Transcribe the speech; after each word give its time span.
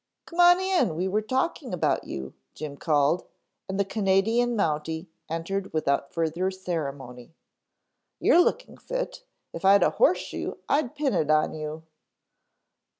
"Come 0.25 0.39
on 0.39 0.59
in, 0.59 0.95
we 0.95 1.07
were 1.07 1.21
talking 1.21 1.75
about 1.75 2.05
you," 2.05 2.33
Jim 2.55 2.75
called, 2.75 3.23
and 3.69 3.79
the 3.79 3.85
Canadian 3.85 4.55
Mounty 4.55 5.11
entered 5.29 5.73
without 5.73 6.11
further 6.11 6.49
ceremony. 6.49 7.35
"You're 8.19 8.41
looking 8.43 8.77
fit. 8.77 9.23
If 9.53 9.63
I 9.63 9.73
had 9.73 9.83
a 9.83 9.91
horseshoe 9.91 10.55
I'd 10.67 10.95
pin 10.95 11.13
it 11.13 11.29
on 11.29 11.53
you." 11.53 11.83